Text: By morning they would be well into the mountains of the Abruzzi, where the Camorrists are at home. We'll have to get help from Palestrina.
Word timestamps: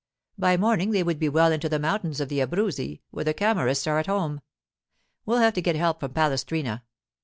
By 0.35 0.57
morning 0.57 0.89
they 0.89 1.03
would 1.03 1.19
be 1.19 1.29
well 1.29 1.51
into 1.51 1.69
the 1.69 1.77
mountains 1.77 2.19
of 2.19 2.27
the 2.27 2.39
Abruzzi, 2.39 3.03
where 3.11 3.23
the 3.23 3.35
Camorrists 3.35 3.85
are 3.85 3.99
at 3.99 4.07
home. 4.07 4.41
We'll 5.27 5.37
have 5.37 5.53
to 5.53 5.61
get 5.61 5.75
help 5.75 5.99
from 5.99 6.11
Palestrina. 6.11 6.81